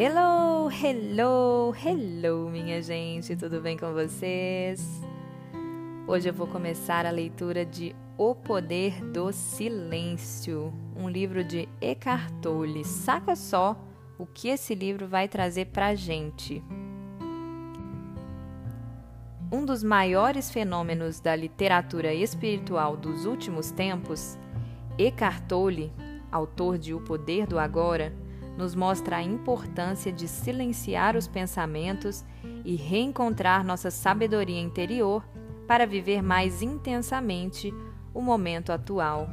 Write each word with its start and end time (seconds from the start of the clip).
Hello, 0.00 0.70
hello, 0.70 1.74
hello, 1.74 2.48
minha 2.48 2.80
gente, 2.80 3.34
tudo 3.34 3.60
bem 3.60 3.76
com 3.76 3.92
vocês? 3.92 5.02
Hoje 6.06 6.28
eu 6.28 6.32
vou 6.32 6.46
começar 6.46 7.04
a 7.04 7.10
leitura 7.10 7.66
de 7.66 7.96
O 8.16 8.32
Poder 8.32 9.04
do 9.06 9.32
Silêncio, 9.32 10.72
um 10.94 11.08
livro 11.08 11.42
de 11.42 11.68
Eckhart 11.80 12.32
Tolle. 12.40 12.84
Saca 12.84 13.34
só 13.34 13.76
o 14.16 14.24
que 14.24 14.50
esse 14.50 14.72
livro 14.72 15.08
vai 15.08 15.26
trazer 15.26 15.64
pra 15.64 15.96
gente. 15.96 16.62
Um 19.50 19.64
dos 19.64 19.82
maiores 19.82 20.48
fenômenos 20.48 21.18
da 21.18 21.34
literatura 21.34 22.14
espiritual 22.14 22.96
dos 22.96 23.26
últimos 23.26 23.72
tempos, 23.72 24.38
Eckhart 24.96 25.42
Tolle, 25.48 25.92
autor 26.30 26.78
de 26.78 26.94
O 26.94 27.00
Poder 27.00 27.48
do 27.48 27.58
Agora, 27.58 28.12
nos 28.58 28.74
mostra 28.74 29.18
a 29.18 29.22
importância 29.22 30.12
de 30.12 30.26
silenciar 30.26 31.16
os 31.16 31.28
pensamentos 31.28 32.24
e 32.64 32.74
reencontrar 32.74 33.64
nossa 33.64 33.88
sabedoria 33.88 34.60
interior 34.60 35.24
para 35.68 35.86
viver 35.86 36.20
mais 36.24 36.60
intensamente 36.60 37.72
o 38.12 38.20
momento 38.20 38.72
atual. 38.72 39.30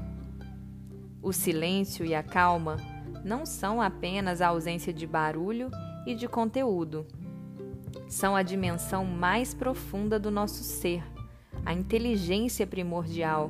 O 1.24 1.34
silêncio 1.34 2.06
e 2.06 2.14
a 2.14 2.22
calma 2.22 2.78
não 3.24 3.48
são 3.48 3.82
apenas 3.82 4.42
a 4.42 4.50
ausência 4.50 4.94
de 4.94 5.08
barulho 5.08 5.72
e 6.06 6.14
de 6.14 6.28
conteúdo. 6.28 7.08
São 8.08 8.36
a 8.36 8.44
dimensão 8.44 9.04
mais 9.06 9.56
profunda 9.56 10.20
do 10.20 10.30
nosso 10.30 10.64
ser, 10.64 11.04
a 11.66 11.74
inteligência 11.74 12.68
primordial, 12.68 13.50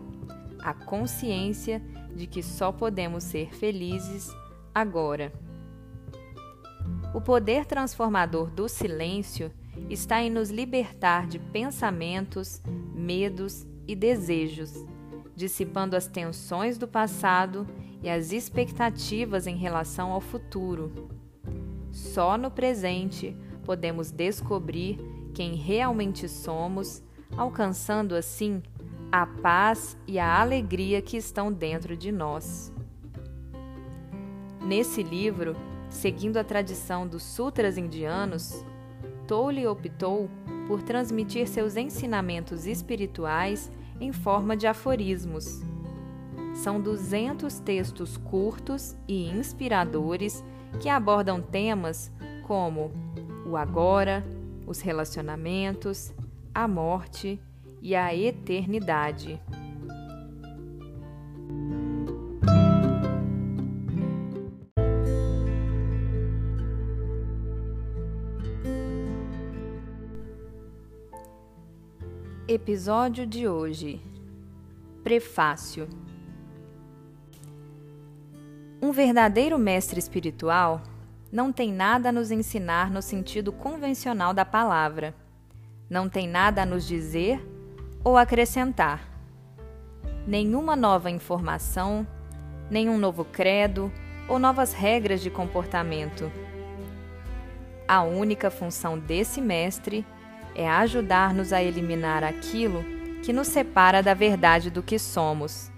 a 0.59 0.73
consciência 0.73 1.81
de 2.15 2.27
que 2.27 2.41
só 2.41 2.71
podemos 2.71 3.25
ser 3.25 3.53
felizes 3.53 4.33
agora. 4.73 5.33
O 7.15 7.21
poder 7.21 7.65
transformador 7.65 8.51
do 8.51 8.67
silêncio 8.67 9.49
está 9.89 10.21
em 10.21 10.29
nos 10.29 10.49
libertar 10.49 11.25
de 11.27 11.39
pensamentos, 11.39 12.61
medos 12.93 13.65
e 13.87 13.95
desejos, 13.95 14.85
dissipando 15.33 15.95
as 15.95 16.07
tensões 16.07 16.77
do 16.77 16.89
passado 16.89 17.65
e 18.03 18.09
as 18.09 18.33
expectativas 18.33 19.47
em 19.47 19.55
relação 19.55 20.11
ao 20.11 20.19
futuro. 20.19 21.07
Só 21.89 22.37
no 22.37 22.51
presente 22.51 23.33
podemos 23.63 24.11
descobrir 24.11 24.99
quem 25.33 25.55
realmente 25.55 26.27
somos, 26.27 27.01
alcançando 27.37 28.13
assim 28.13 28.61
a 29.09 29.25
paz 29.25 29.97
e 30.05 30.19
a 30.19 30.41
alegria 30.41 31.01
que 31.01 31.15
estão 31.15 31.49
dentro 31.49 31.95
de 31.95 32.11
nós. 32.11 32.73
Nesse 34.61 35.01
livro, 35.01 35.55
seguindo 35.95 36.37
a 36.37 36.43
tradição 36.43 37.07
dos 37.07 37.23
sutras 37.23 37.77
indianos, 37.77 38.63
Tolle 39.27 39.65
optou 39.65 40.29
por 40.67 40.83
transmitir 40.83 41.47
seus 41.47 41.75
ensinamentos 41.75 42.67
espirituais 42.67 43.71
em 43.99 44.11
forma 44.11 44.55
de 44.55 44.67
aforismos. 44.67 45.61
São 46.53 46.79
200 46.79 47.59
textos 47.59 48.17
curtos 48.17 48.95
e 49.07 49.29
inspiradores 49.29 50.43
que 50.79 50.89
abordam 50.89 51.41
temas 51.41 52.11
como 52.43 52.91
o 53.45 53.57
agora, 53.57 54.23
os 54.67 54.81
relacionamentos, 54.81 56.13
a 56.53 56.67
morte 56.67 57.41
e 57.81 57.95
a 57.95 58.13
eternidade. 58.15 59.41
Episódio 72.47 73.25
de 73.25 73.47
hoje 73.47 73.99
Prefácio 75.03 75.89
Um 78.79 78.91
verdadeiro 78.91 79.57
mestre 79.57 79.97
espiritual 79.97 80.83
não 81.31 81.51
tem 81.51 81.73
nada 81.73 82.09
a 82.09 82.11
nos 82.11 82.29
ensinar 82.29 82.91
no 82.91 83.01
sentido 83.01 83.51
convencional 83.51 84.31
da 84.31 84.45
palavra, 84.45 85.15
não 85.89 86.07
tem 86.07 86.27
nada 86.27 86.61
a 86.61 86.65
nos 86.67 86.87
dizer 86.87 87.43
ou 88.03 88.15
acrescentar. 88.15 89.09
Nenhuma 90.27 90.75
nova 90.75 91.09
informação, 91.09 92.05
nenhum 92.69 92.99
novo 92.99 93.25
credo 93.25 93.91
ou 94.29 94.37
novas 94.37 94.71
regras 94.71 95.19
de 95.19 95.31
comportamento. 95.31 96.31
A 97.87 98.03
única 98.03 98.51
função 98.51 98.99
desse 98.99 99.41
mestre 99.41 100.05
é 100.55 100.69
ajudar-nos 100.69 101.51
a 101.51 101.61
eliminar 101.61 102.23
aquilo 102.23 102.83
que 103.21 103.33
nos 103.33 103.47
separa 103.47 104.01
da 104.01 104.13
verdade 104.13 104.69
do 104.71 104.81
que 104.81 104.97
somos. 104.97 105.71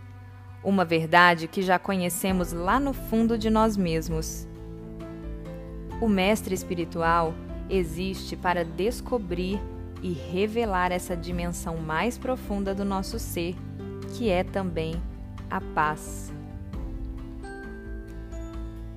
Uma 0.64 0.86
verdade 0.86 1.48
que 1.48 1.62
já 1.62 1.80
conhecemos 1.80 2.54
lá 2.54 2.80
no 2.80 2.94
fundo 2.94 3.38
de 3.38 3.50
nós 3.50 3.76
mesmos. 3.76 4.48
O 6.00 6.08
mestre 6.08 6.54
espiritual 6.54 7.34
existe 7.70 8.36
para 8.36 8.64
descobrir 8.64 9.60
e 10.02 10.14
revelar 10.14 10.92
essa 10.92 11.18
dimensão 11.18 11.78
mais 11.78 12.18
profunda 12.18 12.76
do 12.76 12.86
nosso 12.86 13.18
ser, 13.18 13.56
que 14.14 14.30
é 14.30 14.44
também 14.44 15.02
a 15.50 15.60
paz. 15.60 16.32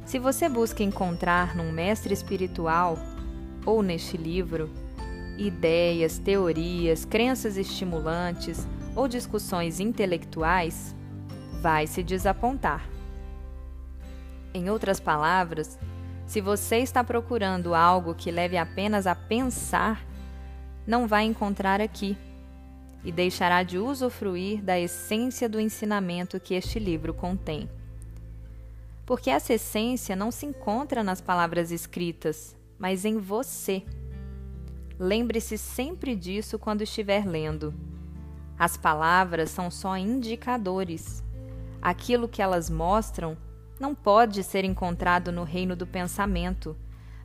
Se 0.05 0.19
você 0.19 0.49
busca 0.49 0.83
encontrar 0.83 1.55
num 1.57 1.71
mestre 1.71 2.13
espiritual 2.13 2.99
ou 3.65 3.83
neste 3.83 4.17
livro 4.17 4.69
ideias, 5.39 6.19
teorias, 6.19 7.05
crenças 7.05 7.57
estimulantes 7.57 8.67
ou 8.95 9.09
discussões 9.09 9.81
intelectuais, 9.81 10.95
vai 11.61 11.87
se 11.87 12.03
desapontar. 12.03 12.89
Em 14.53 14.69
outras 14.69 14.99
palavras, 14.99 15.79
se 16.27 16.41
você 16.41 16.77
está 16.79 17.03
procurando 17.03 17.75
algo 17.75 18.15
que 18.15 18.31
leve 18.31 18.57
apenas 18.57 19.07
a 19.07 19.15
pensar, 19.15 20.05
não 20.87 21.07
vai 21.07 21.25
encontrar 21.25 21.81
aqui 21.81 22.17
e 23.05 23.11
deixará 23.11 23.63
de 23.63 23.79
usufruir 23.79 24.63
da 24.63 24.79
essência 24.79 25.49
do 25.49 25.61
ensinamento 25.61 26.41
que 26.41 26.55
este 26.55 26.79
livro 26.79 27.15
contém. 27.15 27.69
Porque 29.07 29.31
essa 29.31 29.55
essência 29.55 30.15
não 30.15 30.31
se 30.31 30.47
encontra 30.47 31.03
nas 31.03 31.21
palavras 31.21 31.71
escritas, 31.71 32.57
mas 32.79 33.05
em 33.05 33.19
você. 33.19 33.83
Lembre-se 35.03 35.57
sempre 35.57 36.15
disso 36.15 36.59
quando 36.59 36.83
estiver 36.83 37.27
lendo. 37.27 37.73
As 38.59 38.77
palavras 38.77 39.49
são 39.49 39.71
só 39.71 39.97
indicadores. 39.97 41.25
Aquilo 41.81 42.29
que 42.29 42.43
elas 42.43 42.69
mostram 42.69 43.35
não 43.81 43.95
pode 43.95 44.43
ser 44.45 44.63
encontrado 44.63 45.33
no 45.33 45.43
reino 45.43 45.75
do 45.75 45.87
pensamento, 45.87 46.77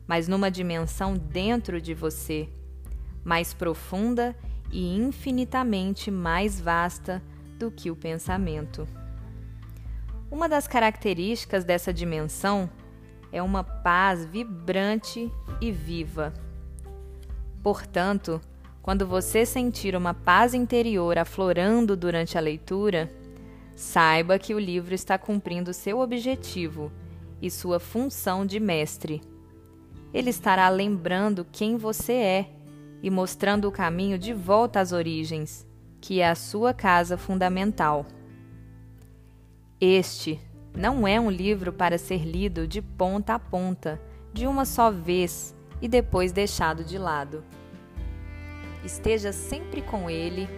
mas 0.06 0.26
numa 0.26 0.50
dimensão 0.50 1.18
dentro 1.18 1.78
de 1.78 1.92
você, 1.92 2.48
mais 3.22 3.52
profunda 3.52 4.34
e 4.72 4.96
infinitamente 4.96 6.10
mais 6.10 6.58
vasta 6.58 7.22
do 7.58 7.70
que 7.70 7.90
o 7.90 7.96
pensamento. 7.96 8.88
Uma 10.30 10.48
das 10.48 10.66
características 10.66 11.62
dessa 11.62 11.92
dimensão 11.92 12.70
é 13.30 13.42
uma 13.42 13.62
paz 13.62 14.24
vibrante 14.24 15.30
e 15.60 15.70
viva. 15.70 16.32
Portanto, 17.66 18.40
quando 18.80 19.04
você 19.04 19.44
sentir 19.44 19.96
uma 19.96 20.14
paz 20.14 20.54
interior 20.54 21.18
aflorando 21.18 21.96
durante 21.96 22.38
a 22.38 22.40
leitura, 22.40 23.10
saiba 23.74 24.38
que 24.38 24.54
o 24.54 24.58
livro 24.60 24.94
está 24.94 25.18
cumprindo 25.18 25.74
seu 25.74 25.98
objetivo 25.98 26.92
e 27.42 27.50
sua 27.50 27.80
função 27.80 28.46
de 28.46 28.60
mestre. 28.60 29.20
Ele 30.14 30.30
estará 30.30 30.68
lembrando 30.68 31.44
quem 31.50 31.76
você 31.76 32.12
é 32.12 32.50
e 33.02 33.10
mostrando 33.10 33.66
o 33.66 33.72
caminho 33.72 34.16
de 34.16 34.32
volta 34.32 34.78
às 34.78 34.92
origens, 34.92 35.66
que 36.00 36.20
é 36.20 36.28
a 36.30 36.36
sua 36.36 36.72
casa 36.72 37.18
fundamental. 37.18 38.06
Este 39.80 40.40
não 40.72 41.04
é 41.04 41.18
um 41.18 41.32
livro 41.32 41.72
para 41.72 41.98
ser 41.98 42.24
lido 42.24 42.64
de 42.64 42.80
ponta 42.80 43.34
a 43.34 43.40
ponta, 43.40 44.00
de 44.32 44.46
uma 44.46 44.64
só 44.64 44.88
vez 44.88 45.52
e 45.82 45.88
depois 45.88 46.30
deixado 46.30 46.84
de 46.84 46.96
lado. 46.96 47.42
Esteja 48.86 49.32
sempre 49.32 49.82
com 49.82 50.08
ele, 50.08 50.48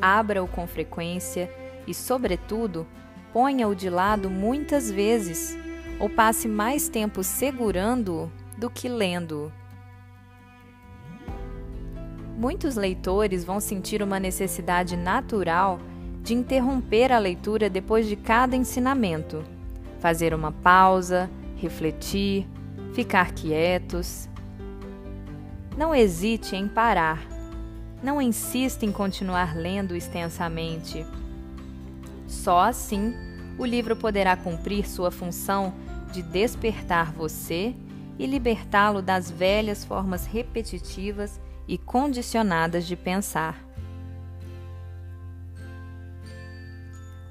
abra-o 0.00 0.46
com 0.46 0.64
frequência 0.64 1.50
e, 1.88 1.92
sobretudo, 1.92 2.86
ponha-o 3.32 3.74
de 3.74 3.90
lado 3.90 4.30
muitas 4.30 4.88
vezes 4.88 5.58
ou 5.98 6.08
passe 6.08 6.46
mais 6.46 6.88
tempo 6.88 7.24
segurando-o 7.24 8.30
do 8.56 8.70
que 8.70 8.88
lendo-o. 8.88 9.50
Muitos 12.38 12.76
leitores 12.76 13.44
vão 13.44 13.58
sentir 13.58 14.02
uma 14.02 14.20
necessidade 14.20 14.96
natural 14.96 15.80
de 16.22 16.32
interromper 16.32 17.10
a 17.10 17.18
leitura 17.18 17.68
depois 17.68 18.06
de 18.06 18.14
cada 18.14 18.54
ensinamento, 18.54 19.44
fazer 19.98 20.32
uma 20.32 20.52
pausa, 20.52 21.28
refletir, 21.56 22.46
ficar 22.92 23.32
quietos. 23.32 24.28
Não 25.76 25.92
hesite 25.92 26.54
em 26.54 26.68
parar. 26.68 27.33
Não 28.04 28.20
insista 28.20 28.84
em 28.84 28.92
continuar 28.92 29.56
lendo 29.56 29.96
extensamente. 29.96 31.06
Só 32.28 32.60
assim 32.60 33.14
o 33.56 33.64
livro 33.64 33.96
poderá 33.96 34.36
cumprir 34.36 34.86
sua 34.86 35.10
função 35.10 35.72
de 36.12 36.20
despertar 36.20 37.14
você 37.14 37.74
e 38.18 38.26
libertá-lo 38.26 39.00
das 39.00 39.30
velhas 39.30 39.86
formas 39.86 40.26
repetitivas 40.26 41.40
e 41.66 41.78
condicionadas 41.78 42.86
de 42.86 42.94
pensar. 42.94 43.58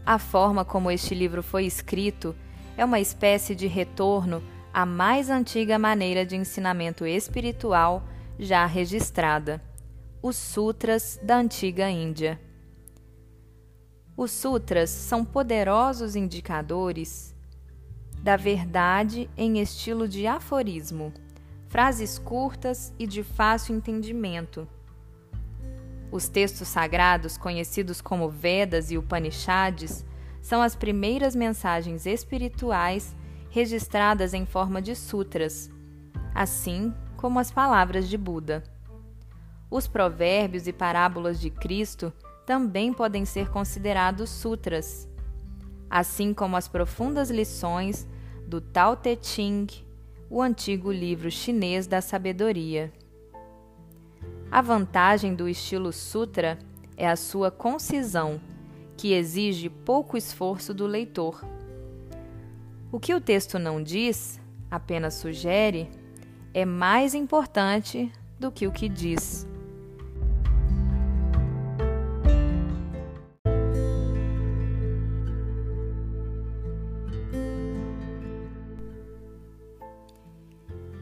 A 0.03 0.17
forma 0.17 0.65
como 0.65 0.89
este 0.89 1.13
livro 1.13 1.43
foi 1.43 1.67
escrito 1.67 2.35
é 2.75 2.83
uma 2.83 2.99
espécie 2.99 3.53
de 3.53 3.67
retorno 3.67 4.41
à 4.73 4.87
mais 4.87 5.29
antiga 5.29 5.77
maneira 5.77 6.25
de 6.25 6.35
ensinamento 6.35 7.05
espiritual 7.05 8.03
já 8.39 8.65
registrada, 8.65 9.61
os 10.25 10.37
Sutras 10.37 11.19
da 11.21 11.35
antiga 11.35 11.89
Índia. 11.89 12.39
Os 14.15 14.31
sutras 14.31 14.89
são 14.89 15.25
poderosos 15.25 16.15
indicadores 16.15 17.35
da 18.21 18.37
verdade 18.37 19.29
em 19.35 19.59
estilo 19.59 20.07
de 20.07 20.25
aforismo, 20.25 21.11
frases 21.67 22.17
curtas 22.17 22.93
e 22.97 23.05
de 23.05 23.21
fácil 23.21 23.75
entendimento. 23.75 24.65
Os 26.09 26.29
textos 26.29 26.69
sagrados, 26.69 27.35
conhecidos 27.37 27.99
como 27.99 28.29
Vedas 28.29 28.91
e 28.91 28.97
Upanishads, 28.97 30.05
são 30.41 30.61
as 30.61 30.73
primeiras 30.73 31.35
mensagens 31.35 32.05
espirituais 32.05 33.13
registradas 33.49 34.33
em 34.33 34.45
forma 34.45 34.81
de 34.81 34.95
sutras, 34.95 35.69
assim 36.33 36.93
como 37.17 37.39
as 37.39 37.51
palavras 37.51 38.07
de 38.07 38.17
Buda. 38.17 38.63
Os 39.73 39.87
provérbios 39.87 40.67
e 40.67 40.71
parábolas 40.71 41.41
de 41.41 41.49
Cristo 41.49 42.13
também 42.45 42.93
podem 42.93 43.25
ser 43.25 43.49
considerados 43.49 44.29
sutras, 44.29 45.09
assim 45.89 46.31
como 46.31 46.55
as 46.55 46.67
profundas 46.67 47.31
lições 47.31 48.07
do 48.45 48.61
Tao 48.61 48.95
Te 48.95 49.17
Ching, 49.19 49.65
o 50.29 50.43
antigo 50.43 50.91
livro 50.91 51.31
chinês 51.31 51.87
da 51.87 52.01
sabedoria. 52.01 52.93
A 54.51 54.61
vantagem 54.61 55.33
do 55.33 55.49
estilo 55.49 55.91
sutra 55.91 56.59
é 56.95 57.09
a 57.09 57.15
sua 57.15 57.49
concisão, 57.49 58.39
que 58.95 59.13
exige 59.13 59.71
pouco 59.71 60.15
esforço 60.15 60.71
do 60.71 60.85
leitor. 60.85 61.43
O 62.91 62.99
que 62.99 63.15
o 63.15 63.19
texto 63.19 63.57
não 63.57 63.81
diz, 63.81 64.39
apenas 64.69 65.15
sugere, 65.15 65.89
é 66.53 66.63
mais 66.63 67.15
importante 67.15 68.11
do 68.39 68.51
que 68.51 68.67
o 68.67 68.71
que 68.71 68.87
diz. 68.87 69.51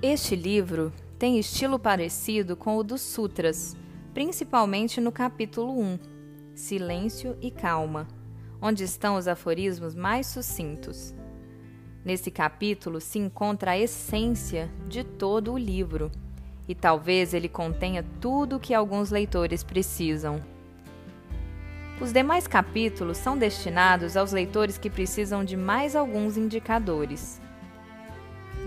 Este 0.03 0.35
livro 0.35 0.91
tem 1.19 1.37
estilo 1.37 1.77
parecido 1.77 2.57
com 2.57 2.75
o 2.75 2.83
dos 2.83 3.01
Sutras, 3.01 3.77
principalmente 4.15 4.99
no 4.99 5.11
capítulo 5.11 5.79
1, 5.79 5.99
Silêncio 6.55 7.37
e 7.39 7.51
Calma, 7.51 8.07
onde 8.59 8.83
estão 8.83 9.15
os 9.15 9.27
aforismos 9.27 9.93
mais 9.93 10.25
sucintos. 10.25 11.13
Nesse 12.03 12.31
capítulo 12.31 12.99
se 12.99 13.19
encontra 13.19 13.71
a 13.71 13.77
essência 13.77 14.71
de 14.87 15.03
todo 15.03 15.53
o 15.53 15.57
livro, 15.57 16.11
e 16.67 16.73
talvez 16.73 17.35
ele 17.35 17.47
contenha 17.47 18.03
tudo 18.19 18.55
o 18.55 18.59
que 18.59 18.73
alguns 18.73 19.11
leitores 19.11 19.63
precisam. 19.63 20.41
Os 22.01 22.11
demais 22.11 22.47
capítulos 22.47 23.17
são 23.17 23.37
destinados 23.37 24.17
aos 24.17 24.31
leitores 24.31 24.79
que 24.79 24.89
precisam 24.89 25.45
de 25.45 25.55
mais 25.55 25.95
alguns 25.95 26.37
indicadores. 26.37 27.40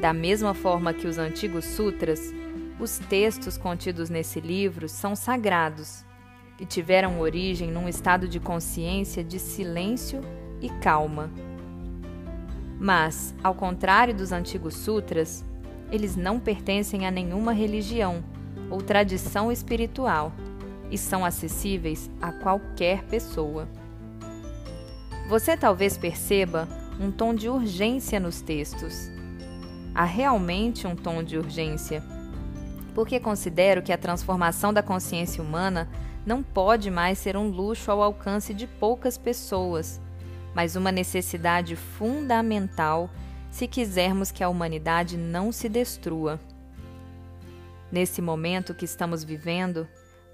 Da 0.01 0.13
mesma 0.13 0.55
forma 0.55 0.93
que 0.93 1.07
os 1.07 1.19
antigos 1.19 1.65
sutras, 1.65 2.33
os 2.79 2.99
textos 2.99 3.57
contidos 3.57 4.11
nesse 4.11 4.41
livro 4.41 4.89
são 4.89 5.15
sagrados 5.15 6.05
e 6.59 6.67
tiveram 6.67 7.21
origem 7.21 7.71
num 7.71 7.89
estado 7.89 8.29
de 8.29 8.41
consciência 8.41 9.23
de 9.23 9.39
silêncio 9.39 10.21
e 10.61 10.69
calma. 10.69 11.31
Mas, 12.79 13.35
ao 13.43 13.55
contrário 13.55 14.15
dos 14.15 14.33
antigos 14.33 14.75
sutras, 14.75 15.45
eles 15.91 16.17
não 16.17 16.41
pertencem 16.41 17.07
a 17.07 17.11
nenhuma 17.11 17.53
religião 17.53 18.23
ou 18.69 18.83
tradição 18.83 19.51
espiritual 19.51 20.33
e 20.91 20.99
são 20.99 21.25
acessíveis 21.25 22.11
a 22.21 22.33
qualquer 22.33 23.05
pessoa. 23.05 23.69
Você 25.29 25.57
talvez 25.57 25.97
perceba 25.97 26.69
um 27.01 27.11
tom 27.11 27.33
de 27.35 27.49
urgência 27.49 28.21
nos 28.21 28.41
textos 28.41 29.14
há 29.95 30.05
realmente 30.05 30.87
um 30.87 30.97
tom 30.97 31.23
de 31.23 31.39
urgência, 31.39 32.03
porque 32.95 33.21
considero 33.21 33.83
que 33.83 33.93
a 33.93 33.99
transformação 33.99 34.73
da 34.73 34.83
consciência 34.83 35.43
humana 35.43 35.89
não 36.27 36.43
pode 36.43 36.91
mais 36.91 37.19
ser 37.19 37.37
um 37.37 37.49
luxo 37.49 37.91
ao 37.91 38.03
alcance 38.03 38.53
de 38.53 38.67
poucas 38.67 39.17
pessoas, 39.17 40.01
mas 40.55 40.75
uma 40.75 40.91
necessidade 40.91 41.77
fundamental 41.77 43.11
se 43.51 43.69
quisermos 43.69 44.33
que 44.33 44.43
a 44.43 44.49
humanidade 44.49 45.17
não 45.17 45.53
se 45.53 45.69
destrua. 45.69 46.41
Nesse 47.93 48.21
momento 48.21 48.75
que 48.75 48.85
estamos 48.85 49.23
vivendo, 49.23 49.87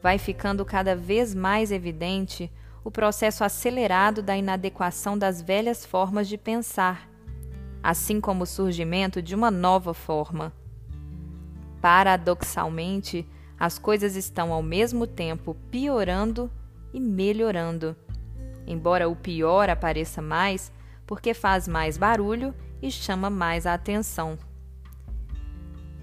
vai 0.03 0.17
ficando 0.17 0.65
cada 0.65 0.97
vez 0.97 1.35
mais 1.35 1.71
evidente 1.71 2.51
o 2.83 2.91
processo 2.91 3.45
acelerado 3.45 4.23
da 4.23 4.37
inadequação 4.37 5.19
das 5.19 5.43
velhas 5.43 5.85
formas 5.85 6.29
de 6.29 6.39
pensar 6.39 7.10
assim 7.83 8.21
como 8.21 8.45
o 8.45 8.47
surgimento 8.47 9.23
de 9.23 9.35
uma 9.35 9.51
nova 9.51 9.95
forma. 9.95 10.53
Paradoxalmente, 11.81 13.27
as 13.59 13.79
coisas 13.79 14.17
estão 14.17 14.53
ao 14.53 14.63
mesmo 14.63 15.07
tempo 15.07 15.57
piorando 15.71 16.51
e 16.93 17.01
melhorando, 17.01 17.97
embora 18.67 19.09
o 19.09 19.17
pior 19.17 19.71
apareça 19.71 20.21
mais 20.21 20.73
porque 21.07 21.35
faz 21.35 21.67
mais 21.67 21.99
barulho 21.99 22.55
e 22.81 22.91
chama 22.91 23.29
mais 23.29 23.67
a 23.67 23.75
atenção. 23.75 24.39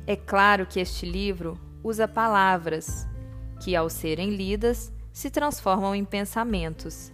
É 0.05 0.15
claro 0.15 0.65
que 0.65 0.79
este 0.79 1.05
livro 1.05 1.59
usa 1.83 2.07
palavras 2.07 3.07
que, 3.61 3.75
ao 3.75 3.89
serem 3.89 4.35
lidas, 4.35 4.91
se 5.11 5.29
transformam 5.29 5.95
em 5.95 6.05
pensamentos 6.05 7.11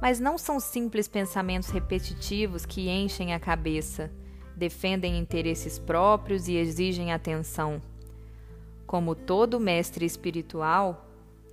mas 0.00 0.20
não 0.20 0.36
são 0.36 0.60
simples 0.60 1.08
pensamentos 1.08 1.70
repetitivos 1.70 2.66
que 2.66 2.88
enchem 2.88 3.32
a 3.32 3.40
cabeça, 3.40 4.10
defendem 4.56 5.18
interesses 5.18 5.78
próprios 5.78 6.48
e 6.48 6.56
exigem 6.56 7.12
atenção. 7.12 7.80
Como 8.86 9.14
todo 9.14 9.60
mestre 9.60 10.04
espiritual, 10.04 11.06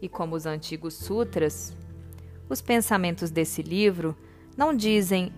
e 0.03 0.09
como 0.09 0.35
os 0.35 0.45
antigos 0.45 0.95
sutras, 0.95 1.73
os 2.49 2.61
pensamentos 2.61 3.31
desse 3.31 3.61
livro 3.61 4.15
não 4.57 4.75
dizem 4.75 5.31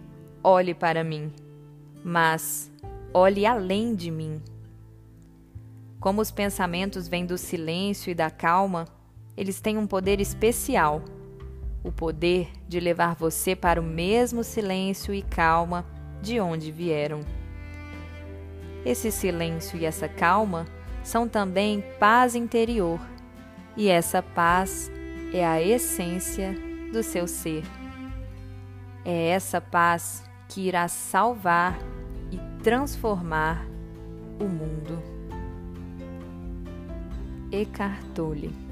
olhe 0.43 0.73
para 0.73 1.03
mim, 1.03 1.31
mas 2.03 2.71
olhe 3.13 3.45
além 3.45 3.93
de 3.93 4.09
mim. 4.09 4.41
Como 5.99 6.19
os 6.19 6.31
pensamentos 6.31 7.07
vêm 7.07 7.27
do 7.27 7.37
silêncio 7.37 8.09
e 8.09 8.15
da 8.15 8.31
calma, 8.31 8.85
eles 9.37 9.61
têm 9.61 9.77
um 9.77 9.85
poder 9.85 10.19
especial 10.19 11.03
o 11.85 11.91
poder 11.91 12.49
de 12.67 12.79
levar 12.79 13.13
você 13.13 13.55
para 13.55 13.79
o 13.79 13.83
mesmo 13.83 14.43
silêncio 14.43 15.13
e 15.13 15.21
calma 15.21 15.85
de 16.19 16.39
onde 16.39 16.71
vieram. 16.71 17.21
Esse 18.83 19.11
silêncio 19.11 19.77
e 19.77 19.85
essa 19.85 20.09
calma 20.09 20.65
são 21.03 21.27
também 21.27 21.83
paz 21.99 22.33
interior, 22.33 22.99
e 23.77 23.87
essa 23.87 24.23
paz 24.23 24.91
é 25.31 25.45
a 25.45 25.61
essência 25.61 26.55
do 26.91 27.03
seu 27.03 27.27
ser. 27.27 27.63
É 29.03 29.27
essa 29.27 29.61
paz 29.61 30.23
que 30.49 30.61
irá 30.61 30.87
salvar 30.87 31.77
e 32.31 32.39
transformar 32.63 33.63
o 34.39 34.45
mundo. 34.45 34.99
Eckhart 37.51 38.01
Tolle 38.15 38.64